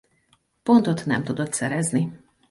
Pontot 0.63 1.05
nem 1.05 1.23
tudott 1.23 1.53
szerezni. 1.53 2.11